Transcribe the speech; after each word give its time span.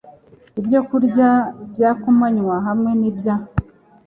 Ibyokurya 0.59 1.29
bya 1.71 1.89
kumanywa 2.01 2.55
hamwe 2.67 2.91
n’ibya 2.99 3.35